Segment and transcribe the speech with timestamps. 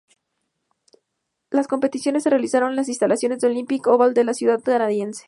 [1.51, 5.19] Las competiciones se realizaron en las instalaciones del Olympic Oval de la ciudad canadiense.